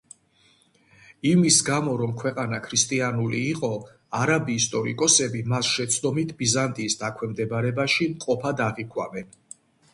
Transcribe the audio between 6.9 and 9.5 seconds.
დაქვემდებარებაში მყოფად აღიქვამენ.